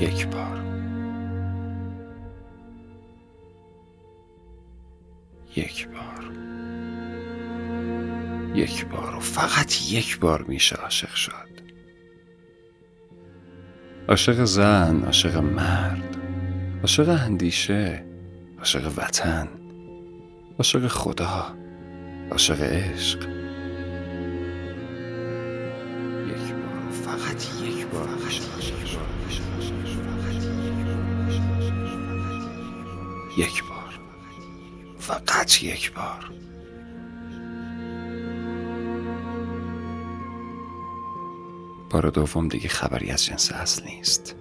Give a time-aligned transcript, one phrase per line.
[0.00, 0.64] یک بار.
[5.56, 6.30] یک بار.
[8.54, 11.54] یک بار و فقط یک بار میشه عاشق شد.
[14.08, 16.16] عاشق زن عاشق مرد
[16.80, 18.04] عاشق اندیشه
[18.58, 19.48] عاشق وطن
[20.58, 21.56] عاشق خدا
[22.30, 23.18] عاشق عشق.
[26.28, 28.08] یک بار فقط یک بار
[33.36, 34.00] یک بار.
[34.98, 36.30] فقط یک بار.
[41.90, 44.36] بار دوم دیگه خبری از جنس اصل نیست.